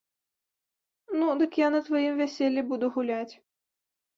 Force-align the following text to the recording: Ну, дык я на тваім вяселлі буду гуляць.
Ну, 1.17 1.27
дык 1.41 1.51
я 1.63 1.67
на 1.75 1.81
тваім 1.91 2.17
вяселлі 2.23 2.61
буду 2.73 2.85
гуляць. 2.97 3.33